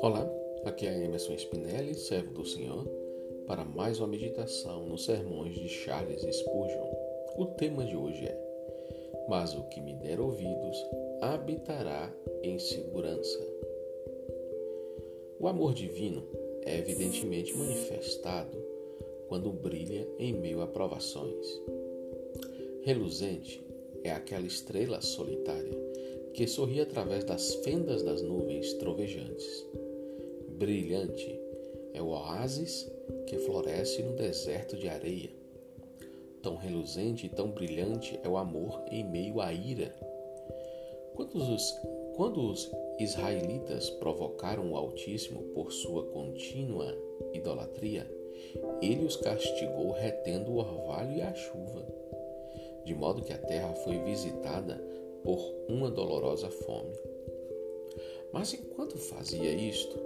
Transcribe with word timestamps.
Olá, 0.00 0.30
aqui 0.64 0.86
é 0.86 1.04
Emerson 1.04 1.34
Spinelli, 1.34 1.94
servo 1.94 2.32
do 2.32 2.44
Senhor, 2.44 2.86
para 3.48 3.64
mais 3.64 3.98
uma 3.98 4.06
meditação 4.06 4.86
nos 4.86 5.04
sermões 5.04 5.54
de 5.54 5.68
Charles 5.68 6.20
Spurgeon. 6.20 6.88
O 7.36 7.46
tema 7.46 7.84
de 7.84 7.96
hoje 7.96 8.24
é: 8.24 8.38
Mas 9.28 9.52
o 9.54 9.64
que 9.64 9.80
me 9.80 9.94
der 9.94 10.20
ouvidos 10.20 10.76
habitará 11.20 12.14
em 12.44 12.60
segurança. 12.60 13.40
O 15.40 15.48
amor 15.48 15.74
divino 15.74 16.24
é 16.62 16.78
evidentemente 16.78 17.56
manifestado 17.56 18.56
quando 19.26 19.50
brilha 19.50 20.08
em 20.20 20.34
meio 20.34 20.60
a 20.60 20.68
provações. 20.68 21.60
Reluzente 22.82 23.71
é 24.04 24.10
aquela 24.10 24.46
estrela 24.46 25.00
solitária 25.00 25.78
que 26.34 26.46
sorri 26.46 26.80
através 26.80 27.24
das 27.24 27.54
fendas 27.56 28.02
das 28.02 28.22
nuvens 28.22 28.72
trovejantes 28.74 29.66
brilhante 30.62 31.36
é 31.92 32.00
o 32.00 32.10
oásis 32.10 32.88
que 33.26 33.36
floresce 33.36 34.00
no 34.00 34.12
deserto 34.12 34.76
de 34.76 34.88
areia. 34.88 35.30
Tão 36.40 36.54
reluzente 36.54 37.26
e 37.26 37.28
tão 37.28 37.50
brilhante 37.50 38.16
é 38.22 38.28
o 38.28 38.36
amor 38.36 38.80
em 38.88 39.02
meio 39.02 39.40
à 39.40 39.52
ira. 39.52 39.92
Quando 41.16 41.34
os, 41.34 41.80
quando 42.14 42.48
os 42.48 42.70
israelitas 43.00 43.90
provocaram 43.90 44.70
o 44.70 44.76
Altíssimo 44.76 45.42
por 45.52 45.72
sua 45.72 46.04
contínua 46.12 46.96
idolatria, 47.32 48.08
ele 48.80 49.04
os 49.04 49.16
castigou 49.16 49.90
retendo 49.90 50.52
o 50.52 50.58
orvalho 50.58 51.16
e 51.16 51.22
a 51.22 51.34
chuva, 51.34 51.84
de 52.84 52.94
modo 52.94 53.22
que 53.22 53.32
a 53.32 53.38
terra 53.38 53.72
foi 53.84 53.98
visitada 53.98 54.76
por 55.22 55.38
uma 55.68 55.90
dolorosa 55.90 56.50
fome. 56.50 56.92
Mas 58.32 58.54
enquanto 58.54 58.98
fazia 58.98 59.52
isto, 59.52 59.98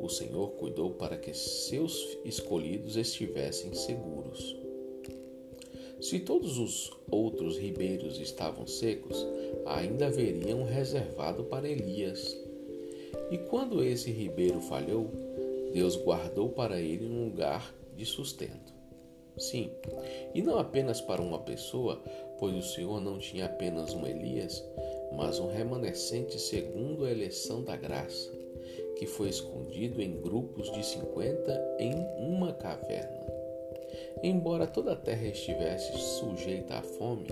o 0.00 0.08
Senhor 0.08 0.50
cuidou 0.52 0.90
para 0.92 1.16
que 1.16 1.34
seus 1.34 2.18
escolhidos 2.24 2.96
estivessem 2.96 3.74
seguros. 3.74 4.56
Se 6.00 6.20
todos 6.20 6.58
os 6.58 6.92
outros 7.10 7.58
ribeiros 7.58 8.20
estavam 8.20 8.66
secos, 8.66 9.26
ainda 9.66 10.06
haveria 10.06 10.54
um 10.54 10.62
reservado 10.62 11.44
para 11.44 11.68
Elias. 11.68 12.38
E 13.30 13.38
quando 13.38 13.82
esse 13.82 14.10
ribeiro 14.10 14.60
falhou, 14.60 15.10
Deus 15.72 15.96
guardou 15.96 16.50
para 16.50 16.80
ele 16.80 17.04
um 17.04 17.24
lugar 17.24 17.74
de 17.96 18.06
sustento. 18.06 18.77
Sim, 19.38 19.70
e 20.34 20.42
não 20.42 20.58
apenas 20.58 21.00
para 21.00 21.22
uma 21.22 21.38
pessoa, 21.38 22.02
pois 22.38 22.54
o 22.54 22.62
Senhor 22.62 23.00
não 23.00 23.18
tinha 23.18 23.46
apenas 23.46 23.94
um 23.94 24.06
Elias, 24.06 24.64
mas 25.12 25.38
um 25.38 25.48
remanescente 25.48 26.38
segundo 26.38 27.04
a 27.04 27.10
eleição 27.10 27.62
da 27.62 27.76
graça 27.76 28.38
que 28.98 29.06
foi 29.06 29.28
escondido 29.28 30.02
em 30.02 30.20
grupos 30.20 30.70
de 30.72 30.84
cinquenta 30.84 31.76
em 31.78 31.94
uma 32.18 32.52
caverna. 32.52 33.26
Embora 34.22 34.66
toda 34.66 34.92
a 34.92 34.96
terra 34.96 35.28
estivesse 35.28 35.96
sujeita 35.96 36.74
à 36.74 36.82
fome, 36.82 37.28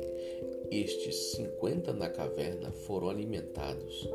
estes 0.71 1.33
cinquenta 1.33 1.93
na 1.93 2.09
caverna 2.09 2.71
foram 2.71 3.11
alimentados. 3.11 4.09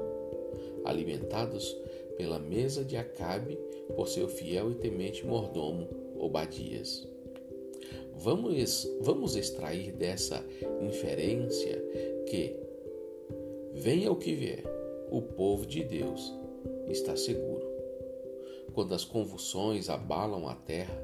Alimentados 0.86 1.78
pela 2.18 2.40
mesa 2.40 2.86
de 2.86 2.96
Acabe 2.96 3.58
por 3.96 4.08
seu 4.08 4.30
fiel 4.30 4.72
e 4.72 4.76
temente 4.76 5.26
mordomo 5.26 5.90
Obadias. 6.18 7.06
Vamos, 8.24 8.88
vamos 9.02 9.36
extrair 9.36 9.94
dessa 9.94 10.46
inferência 10.80 11.84
que, 12.28 12.56
venha 13.74 14.12
o 14.12 14.16
que 14.16 14.36
vier, 14.36 14.64
o 15.10 15.24
povo 15.24 15.66
de 15.66 15.84
Deus 15.84 16.32
está 16.88 17.16
seguro. 17.16 17.66
Quando 18.76 18.94
as 18.94 19.04
convulsões 19.04 19.90
abalam 19.90 20.48
a 20.48 20.54
terra, 20.54 21.04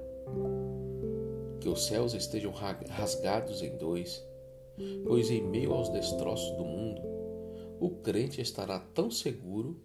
que 1.60 1.68
os 1.68 1.88
céus 1.88 2.14
estejam 2.14 2.52
rasgados 2.52 3.64
em 3.64 3.76
dois, 3.78 4.24
pois 5.04 5.32
em 5.32 5.42
meio 5.42 5.74
aos 5.74 5.90
destroços 5.90 6.56
do 6.56 6.64
mundo, 6.64 7.02
o 7.80 7.90
crente 7.90 8.42
estará 8.42 8.80
tão 8.80 9.10
seguro 9.10 9.76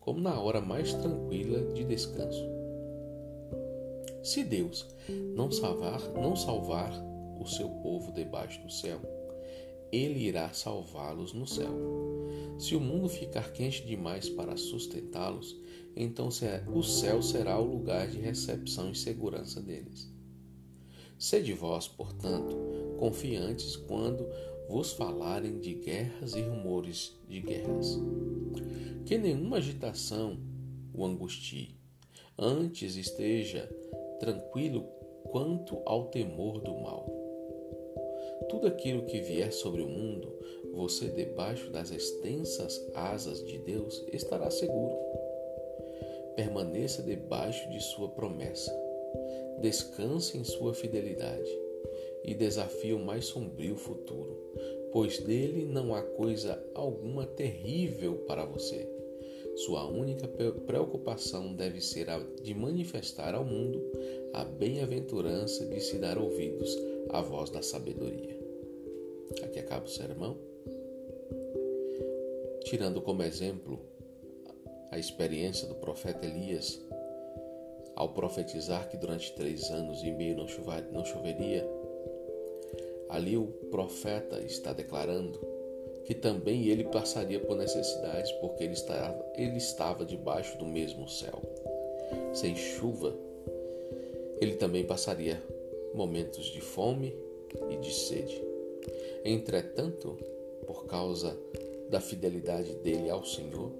como 0.00 0.20
na 0.20 0.40
hora 0.40 0.60
mais 0.60 0.92
tranquila 0.94 1.72
de 1.72 1.84
descanso. 1.84 2.59
Se 4.22 4.44
Deus 4.44 4.86
não 5.34 5.50
salvar, 5.50 6.00
não 6.12 6.36
salvar 6.36 6.92
o 7.40 7.46
seu 7.46 7.68
povo 7.68 8.12
debaixo 8.12 8.60
do 8.62 8.70
céu, 8.70 9.00
ele 9.90 10.20
irá 10.20 10.52
salvá-los 10.52 11.32
no 11.32 11.46
céu. 11.46 11.72
Se 12.58 12.76
o 12.76 12.80
mundo 12.80 13.08
ficar 13.08 13.52
quente 13.52 13.84
demais 13.84 14.28
para 14.28 14.56
sustentá-los, 14.56 15.56
então 15.96 16.28
o 16.74 16.82
céu 16.82 17.22
será 17.22 17.58
o 17.58 17.64
lugar 17.64 18.08
de 18.08 18.18
recepção 18.18 18.90
e 18.90 18.94
segurança 18.94 19.60
deles. 19.60 20.12
Sede 21.18 21.52
vós, 21.52 21.88
portanto, 21.88 22.56
confiantes 22.98 23.76
quando 23.76 24.26
vos 24.68 24.92
falarem 24.92 25.58
de 25.58 25.74
guerras 25.74 26.34
e 26.34 26.42
rumores 26.42 27.18
de 27.28 27.40
guerras. 27.40 27.98
Que 29.04 29.18
nenhuma 29.18 29.56
agitação 29.56 30.38
o 30.94 31.04
angustie, 31.04 31.74
antes 32.38 32.96
esteja 32.96 33.68
tranquilo 34.20 34.86
quanto 35.24 35.82
ao 35.84 36.04
temor 36.06 36.60
do 36.60 36.74
mal 36.74 37.20
tudo 38.50 38.66
aquilo 38.66 39.04
que 39.04 39.20
vier 39.20 39.52
sobre 39.52 39.80
o 39.80 39.88
mundo, 39.88 40.36
você, 40.72 41.08
debaixo 41.08 41.70
das 41.70 41.90
extensas 41.90 42.84
asas 42.94 43.44
de 43.44 43.58
Deus, 43.58 44.04
estará 44.12 44.50
seguro. 44.50 44.96
Permaneça 46.34 47.02
debaixo 47.02 47.70
de 47.70 47.80
Sua 47.80 48.08
promessa. 48.08 48.76
Descanse 49.60 50.36
em 50.36 50.44
Sua 50.44 50.74
fidelidade 50.74 51.50
e 52.24 52.34
desafie 52.34 52.92
o 52.92 52.98
mais 52.98 53.26
sombrio 53.26 53.76
futuro, 53.76 54.36
pois 54.92 55.18
dele 55.18 55.64
não 55.64 55.94
há 55.94 56.02
coisa 56.02 56.62
alguma 56.74 57.26
terrível 57.26 58.24
para 58.26 58.44
você. 58.44 58.99
Sua 59.56 59.86
única 59.86 60.26
preocupação 60.28 61.54
deve 61.54 61.80
ser 61.80 62.08
a 62.08 62.18
de 62.42 62.54
manifestar 62.54 63.34
ao 63.34 63.44
mundo 63.44 63.82
a 64.32 64.44
bem-aventurança 64.44 65.66
de 65.66 65.80
se 65.80 65.98
dar 65.98 66.18
ouvidos 66.18 66.76
à 67.10 67.20
voz 67.20 67.50
da 67.50 67.62
sabedoria. 67.62 68.38
Aqui 69.42 69.58
acaba 69.58 69.86
o 69.86 69.88
sermão. 69.88 70.36
Tirando 72.64 73.00
como 73.02 73.22
exemplo 73.22 73.80
a 74.90 74.98
experiência 74.98 75.68
do 75.68 75.74
profeta 75.74 76.26
Elias 76.26 76.80
ao 77.94 78.14
profetizar 78.14 78.88
que 78.88 78.96
durante 78.96 79.34
três 79.34 79.70
anos 79.70 80.02
e 80.02 80.10
meio 80.10 80.36
não 80.36 81.04
choveria, 81.04 81.68
ali 83.08 83.36
o 83.36 83.46
profeta 83.70 84.40
está 84.40 84.72
declarando 84.72 85.38
que 86.10 86.14
também 86.16 86.66
ele 86.66 86.82
passaria 86.82 87.38
por 87.38 87.56
necessidades 87.56 88.32
porque 88.40 88.64
ele 88.64 88.72
estava, 88.72 89.24
ele 89.36 89.58
estava 89.58 90.04
debaixo 90.04 90.58
do 90.58 90.66
mesmo 90.66 91.08
céu. 91.08 91.40
Sem 92.32 92.56
chuva, 92.56 93.14
ele 94.40 94.56
também 94.56 94.82
passaria 94.82 95.40
momentos 95.94 96.46
de 96.46 96.60
fome 96.60 97.14
e 97.70 97.76
de 97.76 97.94
sede. 97.94 98.42
Entretanto, 99.24 100.18
por 100.66 100.86
causa 100.86 101.38
da 101.88 102.00
fidelidade 102.00 102.74
dele 102.74 103.08
ao 103.08 103.24
Senhor, 103.24 103.70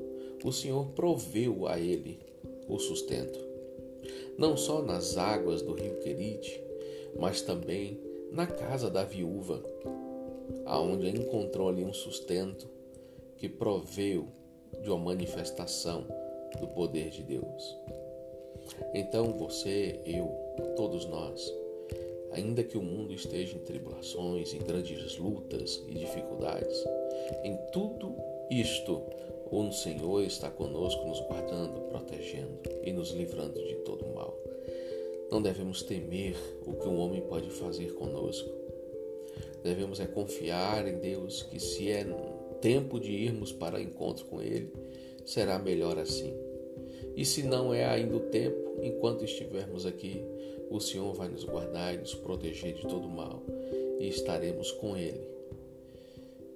o 0.45 0.53
Senhor 0.53 0.87
proveu 0.91 1.67
a 1.67 1.81
ele 1.81 2.21
o 2.69 2.79
sustento, 2.79 3.41
não 4.39 4.57
só 4.57 4.81
nas 4.83 5.17
águas 5.17 5.63
do 5.63 5.75
rio 5.75 5.99
Querite, 5.99 6.63
mas 7.19 7.43
também 7.43 7.99
na 8.31 8.47
casa 8.47 8.89
da 8.89 9.03
viúva, 9.03 9.61
aonde 10.67 11.09
encontrou 11.09 11.69
ali 11.69 11.85
um 11.85 11.93
sustento 11.93 12.69
que 13.37 13.49
proveu 13.49 14.29
de 14.83 14.91
uma 14.91 14.99
manifestação 14.99 16.07
do 16.59 16.67
poder 16.69 17.11
de 17.11 17.23
Deus. 17.23 17.77
Então 18.95 19.33
você, 19.39 20.01
eu, 20.05 20.29
todos 20.77 21.07
nós, 21.07 21.53
ainda 22.33 22.63
que 22.63 22.79
o 22.79 22.83
mundo 22.83 23.13
esteja 23.13 23.57
em 23.57 23.61
tribulações, 23.61 24.53
em 24.55 24.59
grandes 24.59 25.19
lutas 25.19 25.83
e 25.89 25.95
dificuldades, 25.95 26.85
em 27.45 27.57
tudo 27.73 28.15
isto, 28.51 29.03
o 29.51 29.73
Senhor 29.73 30.23
está 30.23 30.51
conosco, 30.51 31.05
nos 31.07 31.21
guardando, 31.21 31.81
protegendo 31.89 32.61
e 32.85 32.93
nos 32.93 33.11
livrando 33.11 33.61
de 33.61 33.75
todo 33.77 34.07
mal. 34.15 34.37
Não 35.31 35.41
devemos 35.41 35.83
temer 35.83 36.37
o 36.67 36.75
que 36.75 36.89
um 36.89 36.99
homem 36.99 37.21
pode 37.23 37.51
fazer 37.51 37.95
conosco. 37.95 38.60
Devemos 39.63 40.01
é 40.01 40.07
confiar 40.07 40.87
em 40.87 40.99
Deus 40.99 41.43
que 41.43 41.61
se 41.61 41.91
é 41.91 42.05
tempo 42.61 43.01
de 43.01 43.11
irmos 43.11 43.53
para 43.53 43.81
encontro 43.81 44.25
com 44.27 44.41
Ele, 44.41 44.73
será 45.25 45.59
melhor 45.59 45.99
assim. 45.99 46.35
E 47.17 47.25
se 47.25 47.43
não 47.43 47.73
é 47.73 47.85
ainda 47.85 48.17
o 48.17 48.21
tempo, 48.21 48.77
enquanto 48.83 49.25
estivermos 49.25 49.85
aqui, 49.85 50.23
o 50.71 50.81
Senhor 50.81 51.13
vai 51.15 51.29
nos 51.29 51.45
guardar 51.45 51.95
e 51.95 51.99
nos 51.99 52.15
proteger 52.15 52.75
de 52.75 52.83
todo 52.83 53.09
mal 53.09 53.43
e 53.99 54.09
estaremos 54.09 54.71
com 54.73 54.97
Ele. 54.97 55.29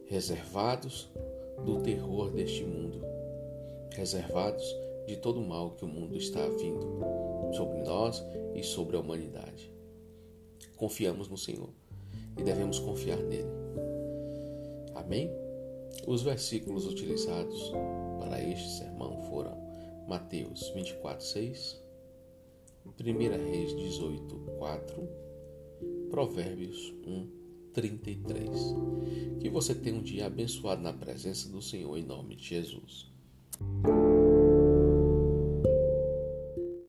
reservados 0.06 1.08
do 1.64 1.80
terror 1.80 2.30
deste 2.30 2.62
mundo, 2.62 3.00
reservados 3.94 4.64
de 5.06 5.16
todo 5.16 5.40
o 5.40 5.44
mal 5.44 5.70
que 5.72 5.84
o 5.84 5.88
mundo 5.88 6.16
está 6.16 6.46
vindo 6.46 7.00
sobre 7.54 7.80
nós 7.82 8.22
e 8.54 8.62
sobre 8.62 8.96
a 8.96 9.00
humanidade. 9.00 9.72
Confiamos 10.76 11.28
no 11.28 11.38
Senhor 11.38 11.70
e 12.36 12.42
devemos 12.42 12.78
confiar 12.78 13.18
nele. 13.18 13.48
Amém? 14.94 15.30
Os 16.06 16.22
versículos 16.22 16.86
utilizados 16.86 17.72
para 18.18 18.42
este 18.42 18.78
sermão 18.78 19.22
foram 19.28 19.56
Mateus 20.08 20.70
24, 20.74 21.24
6, 21.24 21.82
1 22.86 23.50
Reis 23.50 23.76
18, 23.76 24.36
4, 24.58 25.08
Provérbios 26.10 26.94
1, 27.06 27.28
33. 27.72 28.48
Que 29.40 29.48
você 29.48 29.74
tenha 29.74 29.96
um 29.96 30.02
dia 30.02 30.26
abençoado 30.26 30.82
na 30.82 30.92
presença 30.92 31.48
do 31.48 31.62
Senhor 31.62 31.96
em 31.96 32.04
nome 32.04 32.36
de 32.36 32.44
Jesus. 32.44 33.12